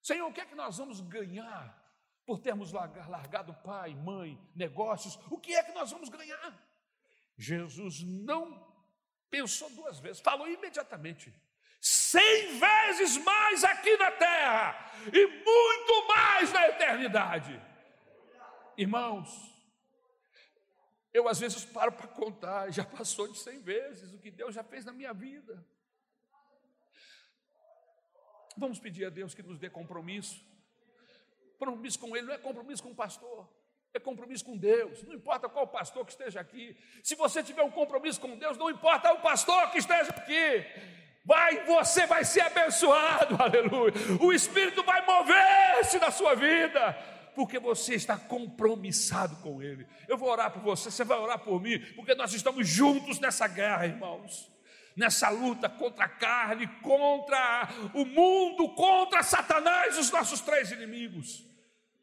[0.03, 1.86] Senhor, o que é que nós vamos ganhar
[2.27, 5.17] por termos largado pai, mãe, negócios?
[5.31, 6.61] O que é que nós vamos ganhar?
[7.39, 8.67] Jesus não
[9.31, 11.33] pensou duas vezes, falou imediatamente:
[11.81, 17.63] cem vezes mais aqui na terra e muito mais na eternidade.
[18.77, 19.31] Irmãos,
[21.15, 24.65] eu às vezes paro para contar, já passou de cem vezes o que Deus já
[24.65, 25.65] fez na minha vida.
[28.57, 30.45] Vamos pedir a Deus que nos dê compromisso.
[31.59, 33.49] Compromisso com Ele não é compromisso com o pastor,
[33.95, 35.03] é compromisso com Deus.
[35.03, 36.77] Não importa qual pastor que esteja aqui.
[37.03, 40.65] Se você tiver um compromisso com Deus, não importa o pastor que esteja aqui.
[41.25, 43.93] Vai, você vai ser abençoado, aleluia.
[44.21, 46.93] O Espírito vai mover-se na sua vida,
[47.35, 49.87] porque você está compromissado com Ele.
[50.07, 53.49] Eu vou orar por você, você vai orar por mim, porque nós estamos juntos nessa
[53.49, 54.55] guerra, irmãos
[54.97, 61.46] nessa luta contra a carne, contra o mundo, contra Satanás, os nossos três inimigos.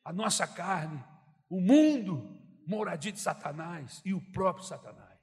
[0.03, 1.03] A nossa carne,
[1.49, 5.19] o mundo, moradia de Satanás e o próprio Satanás.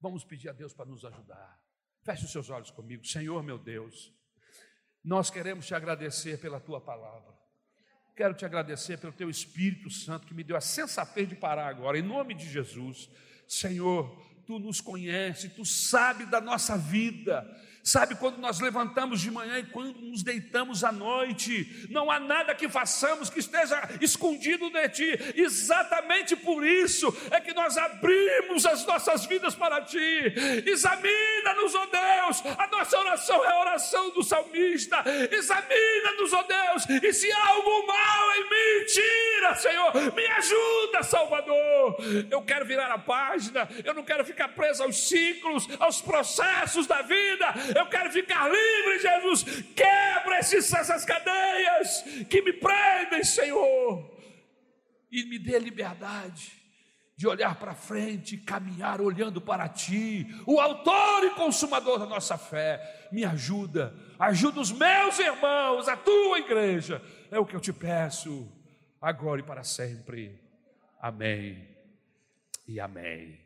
[0.00, 1.58] Vamos pedir a Deus para nos ajudar.
[2.02, 4.12] Feche os seus olhos comigo, Senhor meu Deus.
[5.02, 7.34] Nós queremos te agradecer pela tua palavra.
[8.16, 11.98] Quero te agradecer pelo teu Espírito Santo que me deu a sensatez de parar agora,
[11.98, 13.10] em nome de Jesus.
[13.48, 14.08] Senhor,
[14.46, 17.44] tu nos conhece, tu sabe da nossa vida,
[17.84, 22.54] sabe quando nós levantamos de manhã e quando nos deitamos à noite, não há nada
[22.54, 28.86] que façamos que esteja escondido de ti, exatamente por isso é que nós abrimos as
[28.86, 29.98] nossas vidas para ti,
[30.64, 36.42] examina-nos, ó oh Deus, a nossa oração é a oração do salmista, examina-nos, ó oh
[36.42, 41.96] Deus, e se há algo mal em mim, tira, Senhor, me ajuda, Salvador,
[42.30, 47.02] eu quero virar a página, eu não quero ficar preso aos ciclos, aos processos da
[47.02, 49.44] vida, eu quero ficar livre, Jesus.
[49.74, 54.10] Quebra essas cadeias que me prendem, Senhor,
[55.10, 56.64] e me dê liberdade
[57.16, 63.08] de olhar para frente, caminhar olhando para Ti, o Autor e Consumador da nossa fé.
[63.12, 67.00] Me ajuda, ajuda os meus irmãos, a Tua igreja.
[67.30, 68.50] É o que eu te peço,
[69.00, 70.40] agora e para sempre.
[71.00, 71.68] Amém
[72.66, 73.43] e amém.